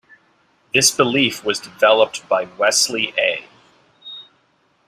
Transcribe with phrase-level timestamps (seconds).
[0.73, 3.45] This belief was developed by Wesley A.